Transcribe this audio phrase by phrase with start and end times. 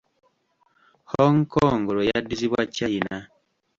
[1.11, 3.15] Hong Kong lwe yaddizibwa China.